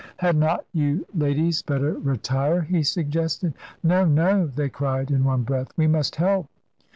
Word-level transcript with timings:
"Had 0.17 0.35
not 0.35 0.65
you 0.73 1.05
ladies 1.13 1.61
better 1.61 1.93
retire?" 1.93 2.61
he 2.63 2.81
suggested. 2.81 3.53
"No, 3.83 4.03
no!" 4.03 4.47
they 4.47 4.67
cried 4.67 5.11
in 5.11 5.23
one 5.23 5.43
breath. 5.43 5.71
"We 5.77 5.85
must 5.85 6.15
help." 6.15 6.47